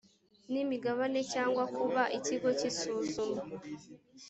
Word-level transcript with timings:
n 0.51 0.53
imigabane 0.63 1.21
cyangwa 1.33 1.63
kuba 1.75 2.01
ikigo 2.17 2.49
cy 2.57 2.65
isuzuma 2.69 3.41